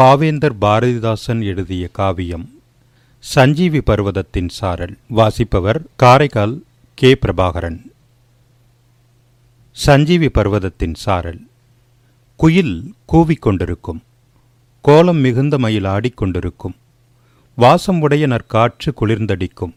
பாவேந்தர் 0.00 0.54
பாரதிதாசன் 0.60 1.44
எழுதிய 1.44 1.88
காவியம் 1.88 2.58
சஞ்சீவி 3.18 3.80
பர்வதத்தின் 3.80 4.48
சாரல் 4.48 4.98
வாசிப்பவர் 5.08 5.82
காரைக்கால் 5.96 6.62
கே. 6.94 7.14
பிரபாகரன். 7.14 7.92
சஞ்சீவி 9.72 10.28
பர்வதத்தின் 10.28 10.94
சாரல் 10.94 11.46
குயில் 12.36 12.94
கூவிக்கொண்டிருக்கும் 13.12 14.00
கோலம் 14.80 15.16
மிகுந்த 15.16 15.58
மயில் 15.58 15.84
ஆடிக்கொண்டிருக்கும் 15.84 16.76
வாசம் 17.54 18.00
உடைய 18.00 18.26
நற்காற்று 18.26 18.92
குளிர்ந்தடிக்கும் 19.00 19.74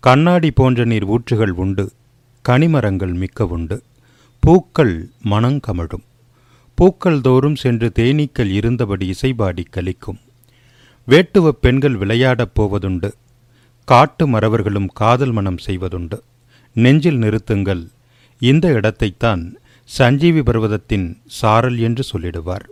கண்ணாடி 0.00 0.50
போன்ற 0.50 0.84
நீர் 0.84 1.06
ஊற்றுகள் 1.06 1.50
உண்டு 1.50 1.92
கனிமரங்கள் 2.48 3.14
மிக்க 3.14 3.46
உண்டு 3.46 3.82
பூக்கள் 4.40 5.08
மனங்கமழும் 5.24 6.04
பூக்கள் 6.76 7.20
தோறும் 7.20 7.56
சென்று 7.56 7.92
தேனீக்கள் 7.94 8.50
இருந்தபடி 8.50 9.10
இசைபாடி 9.10 9.64
கலிக்கும். 9.70 10.20
வேட்டுவப் 11.08 11.60
பெண்கள் 11.60 11.96
விளையாடப் 11.96 12.62
போவதுண்டு. 12.62 13.12
காட்டு 13.84 14.28
மறவர்களும் 14.28 14.88
காதல் 14.94 15.32
மனம் 15.32 15.56
செய்வதுண்டு. 15.66 16.20
நெஞ்சில் 16.72 17.18
நிறுத்துங்கள். 17.18 17.88
இந்த 18.38 18.68
இடத்தைத்தான் 18.68 19.54
சஞ்சீவி 19.84 20.42
பர்வதத்தின் 20.42 21.18
சாரல் 21.26 21.78
என்று 21.78 22.04
சொல்லிடுவார். 22.12 22.66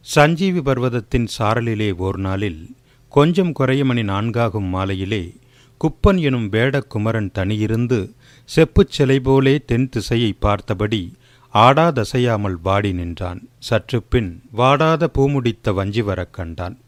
சஞ்சீவி 0.00 0.60
பர்வதத்தின் 0.60 1.26
சாரலிலே 1.38 1.96
ஓர் 1.96 2.18
நாளில் 2.18 2.70
கொஞ்சம் 3.08 3.52
குறைய 3.52 3.84
மணி 3.84 4.02
நான்காகும் 4.02 4.68
மாலையிலே 4.68 5.34
குப்பன் 5.80 6.20
எனும் 6.20 6.50
வேடக்குமரன் 6.50 7.30
தனியிருந்து 7.34 8.12
செப்புச் 8.44 8.90
சிலை 8.90 9.20
போலே 9.20 9.62
தென் 9.66 9.88
திசையை 9.88 10.32
பார்த்தபடி 10.32 11.12
ஆடாதசையாமல் 11.54 12.56
வாடி 12.62 12.92
நின்றான். 12.92 13.48
சற்று 13.58 14.02
பின் 14.02 14.42
வாடாத 14.50 15.10
பூமுடித்த 15.14 15.74
வஞ்சி 15.74 16.02
வரக் 16.02 16.32
கண்டான். 16.32 16.78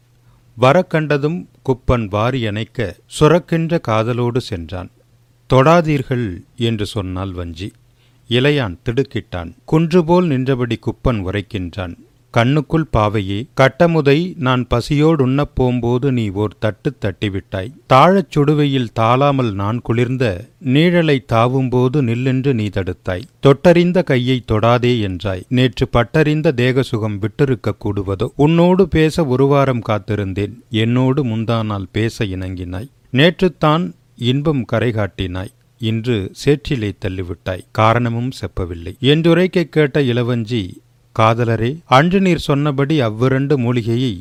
வரக்கண்டதும் 0.61 1.45
குப்பன் 1.63 2.07
வாரி 2.07 2.45
அணைக்க 2.45 2.97
சுரக்கின்ற 3.19 3.81
காதலோடு 3.87 4.37
சென்றான். 4.37 4.89
தொடாதீர்கள் 5.53 6.39
என்று 6.55 6.85
சொன்னால் 6.85 7.31
வஞ்சி. 7.31 7.71
இளையான் 8.29 8.77
திடுக்கிட்டான். 8.85 9.53
குன்றுபோல் 9.65 10.25
நின்றபடி 10.25 10.79
குப்பன் 10.85 11.23
உரைக்கின்றான். 11.23 11.95
கண்ணுக்குள் 12.37 12.85
பாவையே 12.93 13.47
கட்டமுதை 13.61 14.33
நான் 14.37 14.67
பசியோடு 14.67 15.23
உண்ணப் 15.23 15.55
போம்போது 15.55 16.11
நீ 16.11 16.29
ஓர் 16.29 16.55
தட்டு 16.59 16.97
தட்டிவிட்டாய். 17.01 17.71
தாழச் 17.87 18.37
சுடுவையில் 18.37 18.87
தாளாமல் 18.99 19.53
நான் 19.53 19.81
குளிர்ந்த 19.81 20.45
நீழலை 20.65 21.25
தாவும்போது 21.25 22.03
நில்லென்று 22.03 22.53
நீ 22.53 22.67
தடுத்தாய். 22.67 23.21
தொட்டறிந்த 23.45 24.03
கையை 24.03 24.43
தொடாதே 24.51 25.01
என்றாய். 25.01 25.43
நேற்று 25.47 25.89
பட்டறிந்த 25.93 26.53
தேக 26.53 26.81
சுகம் 26.81 27.19
விட்டிருக்க 27.21 27.71
கூடுவதோ? 27.85 28.27
உன்னோடு 28.35 28.87
பேச 28.87 29.25
ஒரு 29.25 29.45
வாரம் 29.45 29.81
காத்திருந்தேன். 29.89 30.53
என்னோடு 30.69 31.25
முந்தானால் 31.25 31.85
பேச 31.91 32.25
இணங்கினாய். 32.25 32.87
நேற்றுத்தான் 33.13 33.93
இன்பம் 34.15 34.65
கரை 34.65 34.91
காட்டினாய். 34.91 35.49
இன்று 35.77 36.31
சேற்றிலே 36.45 36.91
தள்ளிவிட்டாய். 37.05 37.65
காரணமும் 37.71 38.29
செப்பவில்லை. 38.29 38.97
என்றுரைக்கக் 38.99 39.71
கேட்ட 39.71 40.01
இளவஞ்சி 40.01 40.69
காதலரே 41.15 41.71
அன்று 41.87 42.19
நீர் 42.21 42.45
சொன்னபடி 42.47 42.95
அவ்விரண்டு 43.01 43.55
மூலிகையை 43.57 44.13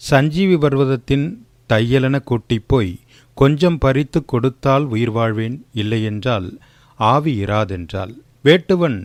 சஞ்சீவி 0.00 0.56
பர்வதத்தின் 0.56 1.26
தையலென 1.68 2.16
கூட்டிப் 2.22 2.68
போய் 2.68 2.92
கொஞ்சம் 3.36 3.78
பறித்து 3.78 4.20
கொடுத்தால் 4.24 4.84
உயிர் 4.84 5.10
வாழ்வேன் 5.10 5.56
இல்லையென்றால் 5.72 6.48
ஆவி 7.00 7.32
இராதென்றால் 7.44 8.14
வேட்டுவன் 8.44 8.98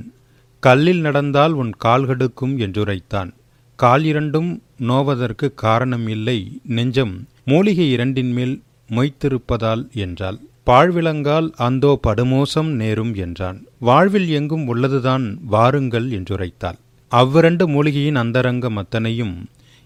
கல்லில் 0.63 1.01
நடந்தால் 1.01 1.53
உன் 1.53 1.73
கால்கடுக்கும் 1.85 2.53
என்றுரைத்தான். 2.57 3.31
கால் 3.79 4.03
இரண்டும் 4.03 4.49
நோவதற்கு 4.89 5.47
காரணம் 5.53 6.07
இல்லை 6.07 6.39
நெஞ்சம் 6.67 7.13
மூலிகை 7.43 7.87
இரண்டின் 7.91 8.31
மேல் 8.31 8.55
மொய்த்திருப்பதால் 8.89 9.83
என்றாள். 10.05 10.39
பாழ்விளங்கால் 10.67 11.47
அந்தோ 11.57 11.91
படுமோசம் 12.07 12.71
நேரும் 12.73 13.13
என்றான். 13.15 13.59
வாழ்வில் 13.79 14.29
எங்கும் 14.29 14.65
உள்ளதுதான் 14.67 15.25
வாருங்கள் 15.45 16.07
என்றுரைத்தாள். 16.09 16.79
அவ்விரண்டு 17.11 17.65
மூலிகையின் 17.67 18.15
அந்தரங்கம் 18.15 18.77
அத்தனையும் 18.81 19.35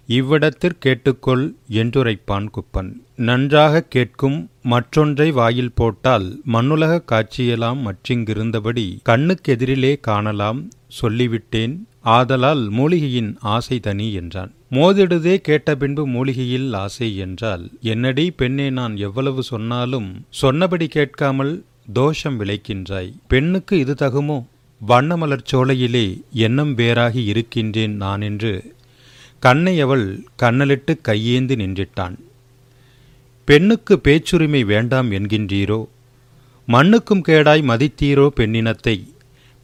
இவ்விடத்திற் 0.10 0.82
கேட்டுக்கொள் 0.86 1.44
என்றுரைப்பான் 1.72 2.48
குப்பன். 2.56 2.90
நன்றாக 3.28 3.82
கேட்கும் 3.96 4.38
மற்றொன்றை 4.64 5.28
வாயில் 5.32 5.76
போட்டால் 5.76 6.28
மண்ணுலக 6.46 6.94
காட்சியெல்லாம் 7.12 7.80
மற்றிங்கிருந்தபடி 7.88 8.86
கண்ணுக்கெதிரிலே 9.10 9.94
காணலாம் 10.00 10.62
சொல்லிவிட்டேன் 11.02 11.76
ஆதலால் 12.18 12.64
மூலிகையின் 12.70 13.32
ஆசை 13.56 13.78
தனி 13.80 14.08
என்றான். 14.14 14.52
மோதிடுதே 14.72 15.36
கேட்ட 15.48 15.76
பின்பு 15.76 16.06
மூலிகையில் 16.08 16.70
ஆசை 16.84 17.10
என்றால் 17.18 17.66
என்னடி 17.94 18.26
பெண்ணே 18.32 18.70
நான் 18.70 18.96
எவ்வளவு 18.98 19.44
சொன்னாலும் 19.44 20.10
சொன்னபடி 20.42 20.88
கேட்காமல் 20.88 21.54
தோஷம் 21.94 22.40
விளைக்கின்றாய். 22.40 23.12
பெண்ணுக்கு 23.28 23.76
இது 23.80 23.94
தகுமோ? 23.94 24.40
வண்ணமலர் 24.88 25.44
சோலையிலே 25.44 26.22
எண்ணம் 26.34 26.78
வேறாகி 26.78 27.26
இருக்கின்றேன் 27.26 27.96
நான் 27.96 28.22
என்று 28.22 28.76
கண்ணை 29.40 29.80
அவள் 29.80 30.24
கண்ணலிட்டு 30.36 31.00
கையேந்து 31.08 31.56
நின்றிட்டான். 31.56 32.16
பெண்ணுக்கு 33.46 34.00
பேச்சுரிமை 34.00 34.64
வேண்டாம் 34.64 35.12
என்கின்றீரோ? 35.12 35.86
மண்ணுக்கும் 36.66 37.24
கேடாய் 37.28 37.62
மதித்தீரோ 37.62 38.30
பெண்ணினத்தை? 38.36 39.08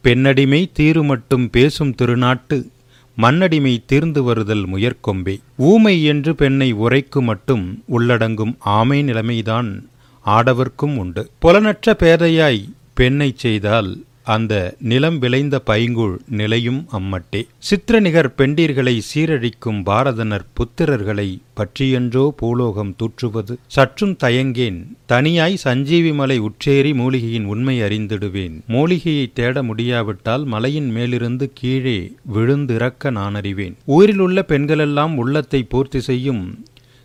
பெண்ணடிமை 0.02 0.70
தீரு 0.78 1.04
மட்டும் 1.04 1.50
பேசும் 1.50 1.94
திருநாட்டு 1.94 2.70
மண்ணடிமை 3.18 3.82
தீர்ந்து 3.86 4.22
வருதல் 4.22 4.68
முயற்கொம்பே. 4.68 5.38
ஊமை 5.56 6.04
என்று 6.04 6.34
பெண்ணை 6.34 6.74
உரைக்கு 6.74 7.22
மட்டும் 7.22 7.82
உள்ளடங்கும் 7.86 8.56
ஆமை 8.58 9.02
நிலைமைதான் 9.02 9.88
ஆடவர்க்கும் 10.26 10.96
உண்டு. 10.96 11.30
புலனற்ற 11.38 11.96
பேதையாய் 11.98 12.68
பெண்ணைச் 12.94 13.38
செய்தால் 13.38 14.04
அந்த 14.34 14.54
நிலம் 14.90 15.18
விளைந்த 15.22 15.56
பைங்குள் 15.66 16.14
நிலையும் 16.38 16.80
அம்மட்டே. 16.98 17.40
சித்திரநிகர் 17.68 18.28
பெண்டீர்களை 18.38 18.94
சீரழிக்கும் 19.08 19.80
பாரதனர் 19.88 20.44
புத்திரர்களை 20.56 21.26
பற்றியென்றோ 21.58 22.24
பூலோகம் 22.40 22.92
தூற்றுவது. 22.96 23.54
சற்றும் 23.76 24.14
தயங்கேன் 24.24 24.78
தனியாய் 25.06 25.56
சஞ்சீவி 25.56 26.12
மலை 26.12 26.38
உற்றேறி 26.38 26.92
மூலிகையின் 26.92 27.46
உண்மை 27.54 27.76
அறிந்திடுவேன். 27.80 28.56
மூலிகையை 28.66 29.26
தேட 29.32 29.62
முடியாவிட்டால் 29.62 30.46
மலையின் 30.54 30.90
மேலிருந்து 30.90 31.48
கீழே 31.54 31.98
விழுந்திறக்க 32.34 33.10
நான் 33.10 33.34
அறிவேன் 33.34 33.76
ஊரிலுள்ள 33.96 34.42
பெண்களெல்லாம் 34.52 35.16
உள்ளத்தை 35.24 35.62
பூர்த்தி 35.74 36.02
செய்யும் 36.08 36.44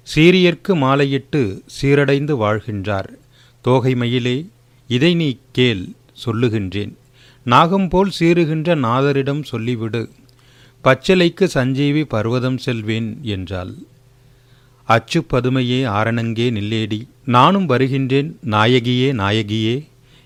சீரியர்க்கு 0.08 0.74
மாலையிட்டு 0.86 1.42
சீரடைந்து 1.76 2.36
வாழ்கின்றார். 2.44 3.12
தோகை 3.66 3.94
மயிலே 3.96 4.38
இதை 4.90 5.14
நீ 5.22 5.30
கேள் 5.52 5.84
சொல்லுகின்றேன். 6.24 6.92
நாகம்போல் 7.46 8.12
சீறுகின்ற 8.19 8.75
நாதரிடம் 8.79 9.44
சொல்லிவிடு. 9.52 10.02
பச்சிலைக்கு 10.84 11.44
சஞ்சீவி 11.44 12.03
பர்வதம் 12.03 12.57
செல்வேன் 12.57 13.09
என்றாள். 13.35 13.74
அச்சு 14.88 15.19
பதுமையே 15.34 15.79
ஆரணங்கே 15.97 16.47
நில்லேடி 16.57 17.00
நானும் 17.25 17.66
வருகின்றேன் 17.66 18.29
நாயகியே 18.46 19.09
நாயகியே. 19.22 19.75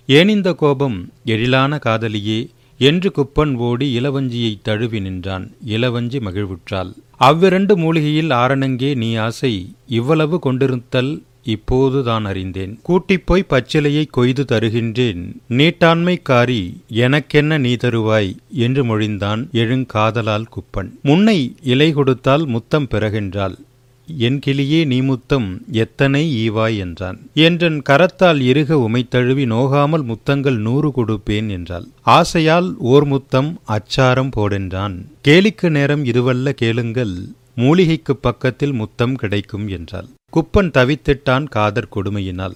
ஏனிந்த 0.09 0.49
கோபம் 0.53 0.97
எழிலான 1.25 1.79
காதலியே 1.85 2.39
என்று 2.79 3.09
குப்பன் 3.17 3.53
ஓடி 3.57 3.87
இளவஞ்சியை 3.99 4.53
தழுவி 4.61 4.99
நின்றான். 4.99 5.45
இளவஞ்சி 5.65 6.19
மகிழ்வுற்றாள். 6.19 6.91
அவ்விரண்டு 7.17 7.73
மூலிகையில் 7.77 8.31
ஆரணங்கே 8.41 8.91
நீ 8.95 9.09
ஆசை 9.15 9.53
இவ்வளவு 9.85 10.39
கொண்டிருத்தல் 10.39 11.13
இப்போது 11.45 12.03
தான் 12.03 12.25
அறிந்தேன். 12.25 12.79
கூட்டிப்போய் 12.88 13.50
பச்சிலையை 13.50 14.06
கொய்து 14.09 14.45
தருகின்றேன். 14.51 15.22
நீட்டாண்மைக்காரி 15.50 16.61
எனக்கென்ன 16.88 17.57
நீ 17.57 17.73
தருவாய்? 17.73 18.35
என்று 18.53 18.83
மொழிந்தான் 18.83 19.44
எழுங்காதலால் 19.53 20.51
குப்பன். 20.56 20.91
முன்னை 21.03 21.56
இலை 21.63 21.91
கொடுத்தால் 21.94 22.45
முத்தம் 22.45 22.88
பிறகின்றாள் 22.91 23.56
என் 24.07 24.39
கிளியே 24.45 24.86
நீ 24.86 25.01
முத்தம் 25.01 25.62
எத்தனை 25.71 26.50
ஈவாய்? 26.50 26.77
என்றான். 26.77 27.19
என்றன் 27.33 27.81
கரத்தால் 27.89 28.42
இறுக 28.42 28.75
உமைத்தழுவி 28.75 29.45
நோகாமல் 29.45 30.03
முத்தங்கள் 30.03 30.57
நூறு 30.57 30.92
கொடுப்பேன் 30.97 31.50
என்றாள். 31.50 31.88
ஆசையால் 32.01 32.75
ஓர் 32.77 33.06
முத்தம் 33.06 33.59
அச்சாரம் 33.68 34.30
போடென்றான். 34.36 34.95
கேலிக்கு 35.27 35.69
நேரம் 35.69 36.06
இதுவல்ல 36.06 36.50
கேளுங்கள். 36.50 37.15
மூலிகைக்கு 37.56 38.16
பக்கத்தில் 38.16 38.74
முத்தம் 38.74 39.16
கிடைக்கும் 39.16 39.68
என்றாள். 39.68 40.07
குப்பன் 40.34 40.72
தவித்திட்டான் 40.72 41.46
காதற் 41.50 41.92
கொடுமையினால். 41.96 42.56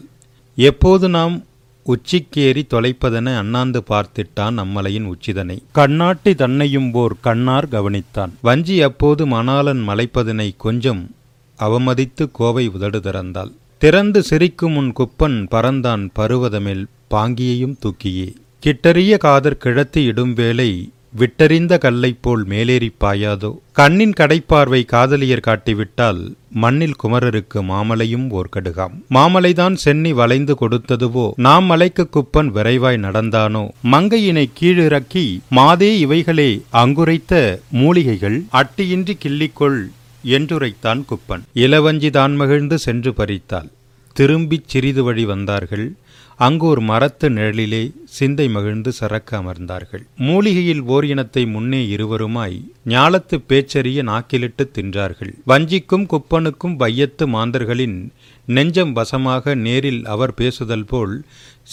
எப்போது 0.56 1.10
நாம் 1.10 1.44
உச்சிக்கேறி 1.86 2.64
தொலைப்பதென 2.74 3.38
அண்ணாந்து 3.38 3.84
பார்த்திட்டான் 3.90 4.58
அம்மலையின் 4.64 5.06
உச்சிதனை. 5.06 5.58
கண்ணாட்டி 5.76 6.36
தன்னையும் 6.36 6.92
போர் 6.92 7.16
கண்ணார் 7.22 7.68
கவனித்தான். 7.68 8.34
வஞ்சி 8.42 8.82
அப்போது 8.82 9.26
மணாலன் 9.28 9.84
மலைப்பதனை 9.88 10.50
கொஞ்சம் 10.58 11.16
அவமதித்து 11.60 12.26
கோவை 12.32 12.68
உதடு 12.68 13.00
திறந்தாள். 13.00 13.52
திறந்து 13.78 14.24
சிரிக்கும் 14.24 14.76
உன் 14.76 14.94
குப்பன் 15.00 15.38
பறந்தான் 15.52 16.10
பருவதமேல் 16.16 16.86
பாங்கியையும் 17.12 17.76
தூக்கியே. 17.80 18.34
கிட்டறிய 18.66 19.18
காதற் 19.18 19.62
கிழத்தி 19.64 19.98
இடும் 19.98 20.34
வேளை 20.34 20.92
விட்டறிந்த 21.18 21.78
கல்லைப் 21.78 22.18
போல் 22.22 22.46
மேலேறிப் 22.48 23.00
பாயாதோ? 23.00 23.58
கண்ணின் 23.72 24.14
கடைப்பார்வை 24.20 24.86
காதலியர் 24.86 25.40
காட்டிவிட்டால் 25.40 26.36
மண்ணில் 26.52 26.96
குமரருக்கு 27.04 27.62
மாமலையும் 27.62 28.30
ஓர் 28.30 28.50
கடுகாம் 28.56 29.02
மாமலைதான் 29.10 29.74
சென்னி 29.74 30.14
வளைந்து 30.14 30.56
கொடுத்ததுவோ? 30.62 31.32
நாம் 31.36 31.66
மலைக்கு 31.66 32.10
குப்பன் 32.10 32.48
விரைவாய் 32.48 32.98
நடந்தானோ? 32.98 33.70
மங்கையினை 33.92 34.46
கீழிறக்கி 34.62 35.40
மாதே 35.50 36.00
இவைகளே 36.00 36.62
அங்குரைத்த 36.70 37.60
மூலிகைகள் 37.72 38.44
அட்டியின்றி 38.52 39.18
கிள்ளிக்கொள் 39.26 39.82
என்றுரைத்தான் 40.26 41.06
குப்பன். 41.06 41.42
இளவஞ்சி 41.54 42.10
தான் 42.10 42.36
மகிழ்ந்து 42.36 42.78
சென்று 42.78 43.14
பறித்தாள். 43.18 43.70
திரும்பிச் 44.14 44.68
சிறிது 44.68 45.04
வழி 45.04 45.26
வந்தார்கள். 45.26 45.96
அங்கு 46.40 46.66
ஒரு 46.66 46.82
மரத்து 46.82 47.30
நிழலிலே 47.30 47.92
சிந்தை 48.06 48.50
மகிழ்ந்து 48.50 48.92
சரக்க 48.92 49.38
அமர்ந்தார்கள். 49.38 50.04
மூலிகையில் 50.18 50.82
ஓர் 50.82 51.06
இனத்தை 51.06 51.46
முன்னே 51.46 51.88
இருவருமாய் 51.88 52.62
ஞாலத்து 52.86 53.40
பேச்சறிய 53.50 54.04
நாக்கிலிட்டு 54.04 54.70
தின்றார்கள். 54.74 55.34
வஞ்சிக்கும் 55.46 56.06
குப்பனுக்கும் 56.06 56.76
வையத்து 56.76 57.28
மாந்தர்களின் 57.28 58.12
நெஞ்சம் 58.46 58.94
வசமாக 58.94 59.56
நேரில் 59.56 60.06
அவர் 60.06 60.34
பேசுதல் 60.34 60.86
போல் 60.86 61.24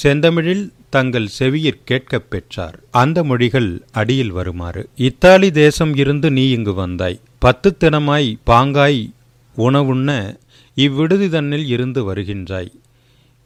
செந்தமிழில் 0.03 0.73
தங்கள் 0.89 1.29
செவியிற் 1.39 1.81
கேட்கப் 1.85 2.31
பெற்றார். 2.31 2.81
அந்த 2.91 3.25
மொழிகள் 3.25 3.83
அடியில் 3.93 4.31
வருமாறு 4.31 4.89
இத்தாலி 4.97 5.51
தேசம் 5.51 5.95
இருந்து 5.95 6.31
நீ 6.31 6.51
இங்கு 6.51 6.75
வந்தாய். 6.75 7.21
பத்து 7.39 7.77
தினமாய் 7.81 8.37
பாங்காய் 8.47 9.11
உணவுண்ண 9.59 10.37
இவ்விடுதி 10.77 11.29
தன்னில் 11.29 11.67
இருந்து 11.67 12.15
வருகின்றாய். 12.15 12.71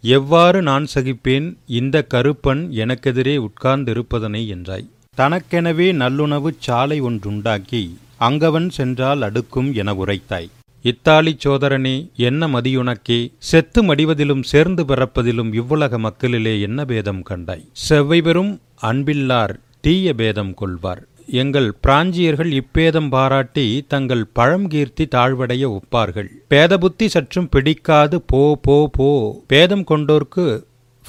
எவ்வாறு 0.02 0.62
நான் 0.62 0.86
சகிப்பேன்? 0.94 1.56
இந்த 1.66 2.06
கருப்பன் 2.14 2.62
எனக்கெதிரே 2.82 3.34
உட்கார்ந்திருப்பதனை 3.38 4.42
என்றாய். 4.46 4.86
தனக்கெனவே 5.16 5.92
நல்லுணவுச் 5.92 6.58
சாலை 6.58 7.02
ஒன்றுண்டாக்கி 7.02 7.94
அங்கவன் 8.20 8.68
சென்றால் 8.68 9.22
அடுக்கும் 9.22 9.74
என 9.74 9.92
உரைத்தாய். 9.92 10.48
இத்தாலி 10.82 11.36
சோதரனே 11.44 12.12
என்ன 12.14 12.48
மதியுனக்கே 12.48 13.32
செத்து 13.38 13.82
மடிவதிலும் 13.82 14.42
சேர்ந்து 14.42 14.84
பிறப்பதிலும் 14.84 15.54
இவ்வுலக 15.54 15.98
மக்களிலே 15.98 16.60
என்ன 16.60 16.84
பேதம் 16.84 17.22
கண்டாய்? 17.22 17.66
செவ்வை 17.88 18.22
பெறும் 18.22 18.60
அன்பில்லார் 18.82 19.54
தீய 19.80 20.14
பேதம் 20.14 20.54
கொள்வார். 20.54 21.08
எங்கள் 21.32 21.74
பிராஞ்சியர்கள் 21.86 22.46
இப்பேதம் 22.46 23.08
பாராட்டி 23.08 23.84
தங்கள் 23.88 24.26
பழம் 24.32 24.68
கீர்த்தி 24.68 25.04
தாழ்வடைய 25.04 25.78
ஒப்பார்கள். 25.78 26.26
பேதபுத்தி 26.50 27.06
சற்றும் 27.06 27.48
பிடிக்காது 27.48 28.20
போ 28.20 28.58
போ 28.62 28.88
போ. 28.92 29.42
பேதம் 29.46 29.84
கொண்டோர்க்கு 29.84 30.64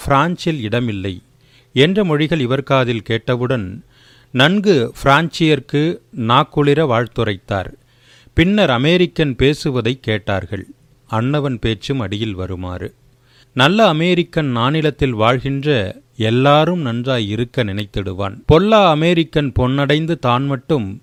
பிரான்சில் 0.06 0.62
இடமில்லை. 0.62 1.22
என்ற 1.74 2.04
மொழிகள் 2.04 2.40
இவர் 2.40 2.64
காதில் 2.64 3.02
கேட்டவுடன் 3.02 3.84
நன்கு 4.32 4.94
பிரான்சியர்க்கு 5.04 6.00
நாக்குளிர 6.18 6.86
வாழ்த்துரைத்தார். 6.86 7.74
பின்னர் 8.34 8.70
அமெரிக்கன் 8.70 9.36
பேசுவதை 9.36 10.00
கேட்டார்கள். 10.02 10.68
அன்னவன் 11.08 11.60
பேச்சும் 11.60 12.00
அடியில் 12.00 12.34
வருமாறு. 12.34 12.94
நல்ல 13.54 13.88
அமெரிக்கன் 13.88 14.52
மாநிலத்தில் 14.52 15.14
வாழ்கின்ற 15.14 16.01
எல்லாரும் 16.18 16.82
நன்றாய் 16.82 17.30
இருக்க 17.30 17.64
நினைத்திடுவான். 17.64 18.36
பொல்லா 18.46 18.90
அமெரிக்கன் 18.90 19.52
பொன்னடைந்து 19.60 20.20
தான் 20.20 20.46
மட்டும் 20.46 21.02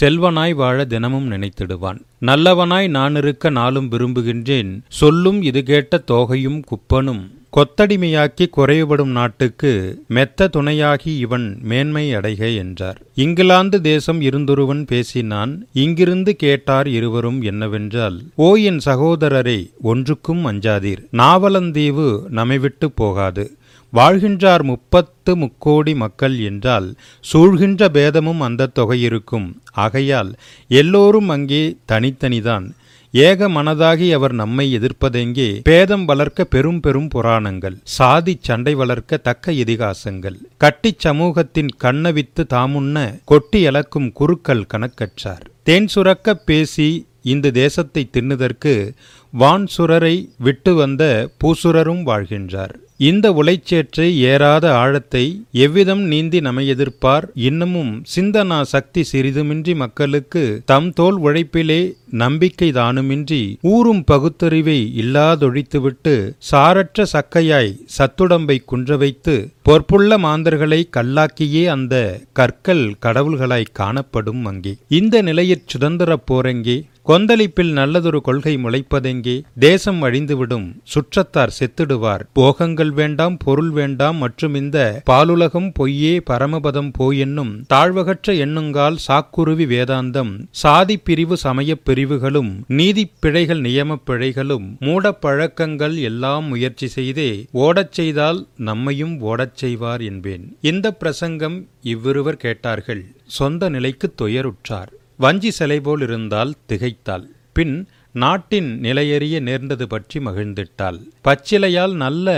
செல்வனாய் 0.00 0.54
வாழ 0.54 0.84
தினமும் 0.84 1.30
நினைத்திடுவான். 1.30 2.00
நல்லவனாய் 2.20 2.88
நான் 2.88 3.14
இருக்க 3.14 3.50
நாளும் 3.50 3.90
விரும்புகின்றேன். 3.90 4.80
சொல்லும் 4.88 5.42
இது 5.42 5.62
கேட்ட 5.62 6.02
தோகையும் 6.06 6.62
குப்பனும் 6.64 7.38
கொத்தடிமையாக்கி 7.56 8.46
குறைவுபடும் 8.56 9.10
நாட்டுக்கு 9.10 10.02
மெத்த 10.08 10.48
துணையாகி 10.48 11.16
இவன் 11.16 11.58
மேன்மை 11.62 12.14
அடைக 12.14 12.48
என்றார். 12.56 13.02
இங்கிலாந்து 13.14 13.80
தேசம் 13.80 14.20
இருந்தொருவன் 14.20 14.86
பேசினான் 14.86 15.66
இங்கிருந்து 15.72 16.36
கேட்டார் 16.36 16.88
இருவரும் 16.88 17.42
என்னவென்றால் 17.42 18.20
ஓ 18.34 18.56
என் 18.56 18.80
சகோதரரே 18.84 19.70
ஒன்றுக்கும் 19.82 20.46
அஞ்சாதீர். 20.46 21.02
நாவலந்தீவு 21.12 22.22
நம்மை 22.28 22.58
விட்டு 22.58 22.90
போகாது. 22.90 23.56
வாழ்கின்றார் 23.92 24.62
முப்பத்து 24.62 25.36
முக்கோடி 25.36 25.94
மக்கள் 25.94 26.38
என்றால் 26.40 26.94
சூழ்கின்ற 27.32 27.88
பேதமும் 27.88 28.40
அந்த 28.40 28.70
தொகையிருக்கும் 28.74 29.48
ஆகையால் 29.72 30.34
எல்லோரும் 30.68 31.28
அங்கே 31.28 31.76
தனித்தனிதான். 31.92 32.68
ஏக 33.14 33.48
மனதாகி 33.48 34.08
அவர் 34.12 34.32
நம்மை 34.32 34.78
எதிர்ப்பதெங்கே? 34.78 35.60
பேதம் 35.62 36.04
வளர்க்க 36.04 36.44
பெரும் 36.44 36.80
பெரும் 36.80 37.08
புராணங்கள். 37.08 37.76
சாதி 37.82 38.38
சண்டை 38.40 38.74
வளர்க்க 38.74 39.16
தக்க 39.16 39.52
இதிகாசங்கள். 39.52 40.36
கட்டிச் 40.56 40.98
சமூகத்தின் 40.98 41.70
கண்ணவித்து 41.84 42.44
தாமுன்ன 42.54 43.20
கொட்டி 43.24 43.66
அளக்கும் 43.66 44.12
குறுக்கள் 44.12 44.68
கணக்கற்றார். 44.74 45.44
தேன் 45.62 45.86
சுரக்க 45.86 46.34
பேசி 46.34 47.06
இந்த 47.22 47.50
தேசத்தை 47.50 48.10
தின்னுதற்கு 48.12 48.92
வான் 49.32 49.66
சுரரை 49.78 50.28
விட்டு 50.38 50.74
வந்த 50.74 51.02
பூசுரரும் 51.40 52.04
வாழ்கின்றார். 52.06 52.76
இந்த 53.00 53.32
உளைச்சேற்றை 53.32 54.06
ஏறாத 54.30 54.64
ஆழத்தை 54.76 55.22
எவ்விதம் 55.52 56.02
நீந்தி 56.02 56.40
நமை 56.40 56.64
எதிர்ப்பார்? 56.70 57.24
இன்னமும் 57.34 58.02
சிந்தனா 58.14 58.62
சக்தி 58.62 59.02
சிறிதுமின்றி 59.12 59.74
மக்களுக்கு 59.74 60.42
தம் 60.66 60.92
தோல் 60.92 61.18
உழைப்பிலே 61.22 61.78
நம்பிக்கை 62.22 62.68
தானுமின்றி 62.72 63.40
ஊறும் 63.60 64.04
பகுத்தறிவை 64.04 64.92
இல்லாதொழித்துவிட்டு 64.96 66.14
சாரற்ற 66.50 67.06
சக்கையாய் 67.12 67.72
சத்துடம்பை 67.98 68.58
குன்ற 68.64 68.96
வைத்து 68.96 69.36
பொற்புள்ள 69.62 70.18
மாந்தர்களை 70.18 70.88
கல்லாக்கியே 70.96 71.64
அந்த 71.66 71.94
கற்கள் 72.32 72.84
கடவுள்களாய் 73.06 73.72
காணப்படும் 73.72 74.44
அங்கே. 74.44 74.76
இந்த 74.88 75.22
நிலையிற் 75.22 75.66
சுதந்திரப் 75.66 76.26
போரங்கே. 76.26 76.76
கொந்தளிப்பில் 77.06 77.72
நல்லதொரு 77.72 78.20
கொள்கை 78.20 78.56
முளைப்பதெங்கே? 78.56 79.42
தேசம் 79.58 80.02
அழிந்துவிடும் 80.02 80.66
சுற்றத்தார் 80.82 81.54
செத்திடுவார். 81.58 82.20
போகங்கள் 82.32 82.90
வேண்டாம் 82.90 83.36
பொருள் 83.36 83.70
வேண்டாம் 83.70 84.16
மற்றும் 84.16 84.54
இந்த 84.54 85.02
பாலுலகம் 85.04 85.72
பொய்யே 85.72 86.22
பரமபதம் 86.30 86.92
போயென்னும் 86.98 87.52
தாழ்வகற்ற 87.74 88.36
எண்ணுங்கால் 88.36 88.96
சாக்குருவி 89.08 89.66
வேதாந்தம். 89.66 90.32
சாதி 90.50 90.96
பிரிவு 90.96 91.36
சமயப் 91.36 91.84
பிரிவுகளும் 91.84 92.64
நீதி 92.66 93.10
பிழைகள் 93.20 93.60
நியமப் 93.60 94.04
பிழைகளும் 94.06 94.78
மூடப் 94.78 95.20
பழக்கங்கள் 95.20 95.96
எல்லாம் 95.96 96.44
முயற்சி 96.44 96.86
செய்தே 96.86 97.30
ஓடச் 97.52 97.92
செய்தால் 97.92 98.46
நம்மையும் 98.56 99.20
ஓடச் 99.20 99.56
செய்வார் 99.56 100.00
என்பேன். 100.00 100.56
இந்த 100.60 100.92
பிரசங்கம் 100.92 101.58
இவ்விருவர் 101.84 102.40
கேட்டார்கள். 102.46 103.04
சொந்த 103.26 103.68
நிலைக்கு 103.68 104.14
துயருற்றார். 104.22 104.98
வஞ்சி 105.22 105.50
சிலை 105.50 105.76
போல் 105.80 106.02
இருந்தால் 106.06 106.52
திகைத்தாள். 106.68 107.24
பின் 107.52 107.74
நாட்டின் 108.12 108.68
நிலையறிய 108.82 109.36
நேர்ந்தது 109.48 109.86
பற்றி 109.86 110.18
மகிழ்ந்திட்டாள். 110.20 110.98
பச்சிலையால் 111.26 111.94
நல்ல 111.94 112.28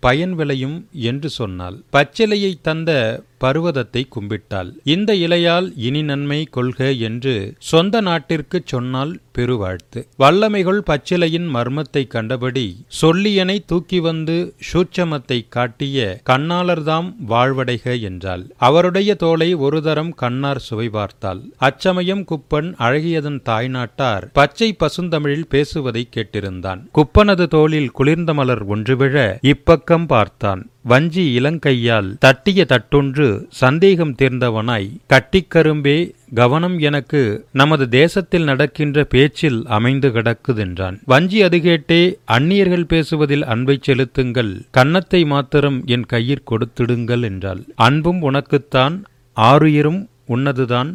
பயன் 0.00 0.34
விளையும் 0.34 0.78
என்று 1.08 1.28
சொன்னாள். 1.30 1.76
பச்சிலையை 1.92 2.52
தந்த 2.62 2.90
பருவதத்தை 3.40 4.02
கும்பிட்டாள். 4.08 4.70
இந்த 4.84 5.14
இலையால் 5.14 5.72
இனி 5.76 6.02
நன்மை 6.02 6.48
கொள்க 6.50 6.92
என்று 6.92 7.34
சொந்த 7.58 8.00
நாட்டிற்குச் 8.00 8.66
சொன்னால் 8.66 9.20
பெருவாழ்த்து. 9.38 10.00
வல்லமைகள் 10.18 10.80
பச்சிலையின் 10.86 11.48
மர்மத்தை 11.54 12.06
கண்டபடி 12.06 12.84
சொல்லியனை 13.02 13.58
தூக்கி 13.66 14.00
வந்து 14.00 14.54
சூட்சமத்தை 14.72 15.38
காட்டிய 15.48 16.20
கண்ணாளர்தாம் 16.30 17.08
வாழ்வடைக 17.28 18.00
என்றாள். 18.00 18.44
அவருடைய 18.56 19.14
தோலை 19.14 19.54
ஒரு 19.54 19.82
தரம் 19.82 20.14
கண்ணார் 20.14 20.58
சுவை 20.58 20.88
பார்த்தாள். 20.88 21.40
அச்சமயம் 21.56 22.24
குப்பன் 22.24 22.70
அழகியதன் 22.78 23.40
தாய்நாட்டார் 23.44 24.26
பச்சை 24.32 24.76
பசுந்தமிழில் 24.78 25.48
பேசுவதை 25.48 26.08
கேட்டிருந்தான். 26.16 26.82
குப்பனது 26.94 27.46
தோளில் 27.46 27.90
குளிர்ந்த 27.90 28.34
மலர் 28.34 28.64
ஒன்று 28.64 28.96
விழ 28.96 29.38
இப்பக்கம் 29.42 30.06
பார்த்தான். 30.06 30.70
வஞ்சி 30.84 31.24
இளங்கையால் 31.32 32.08
தட்டிய 32.18 32.60
தட்டொன்று 32.68 33.26
சந்தேகம் 33.62 34.14
தேர்ந்தவனாய் 34.18 34.88
கட்டிக்கரும்பே 35.12 35.96
கவனம் 36.34 36.78
எனக்கு 36.78 37.20
நமது 37.52 37.88
தேசத்தில் 37.88 38.44
நடக்கின்ற 38.44 39.04
பேச்சில் 39.04 39.58
அமைந்து 39.66 40.08
கிடக்குதென்றான். 40.08 40.96
வஞ்சி 41.04 41.42
அது 41.42 41.58
கேட்டே 41.58 42.00
அந்நியர்கள் 42.36 42.86
பேசுவதில் 42.86 43.44
அன்பை 43.44 43.78
செலுத்துங்கள் 43.82 44.52
கன்னத்தை 44.70 45.24
மாத்திரம் 45.24 45.78
என் 45.86 46.06
கையிற் 46.12 46.48
கொடுத்திடுங்கள் 46.50 47.22
என்றாள். 47.22 47.62
அன்பும் 47.74 48.22
உனக்குத்தான் 48.22 48.96
ஆறுயிரும் 49.36 50.00
உன்னதுதான் 50.28 50.90